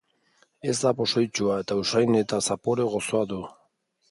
[0.71, 3.41] Ez da pozoitsua, eta usain eta zapore gozoa du.